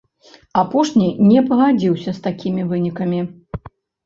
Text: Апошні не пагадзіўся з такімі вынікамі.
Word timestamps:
Апошні 0.61 1.09
не 1.31 1.43
пагадзіўся 1.49 2.09
з 2.17 2.25
такімі 2.29 2.67
вынікамі. 2.73 3.21